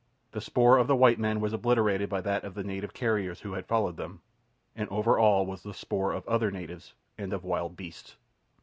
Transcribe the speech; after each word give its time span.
The 0.31 0.41
spoor 0.41 0.79
of 0.79 0.87
the 0.87 0.95
white 0.95 1.19
men 1.19 1.39
was 1.41 1.53
obliterated 1.53 2.09
by 2.09 2.21
that 2.21 2.43
of 2.43 2.55
the 2.55 2.63
native 2.63 2.91
carriers 2.91 3.41
who 3.41 3.53
had 3.53 3.67
followed 3.67 3.97
them, 3.97 4.23
and 4.75 4.89
over 4.89 5.19
all 5.19 5.45
was 5.45 5.61
the 5.61 5.75
spoor 5.75 6.11
of 6.11 6.27
other 6.27 6.49
natives 6.49 6.95
and 7.19 7.31
of 7.33 7.43
wild 7.43 7.77
beasts. 7.77 8.15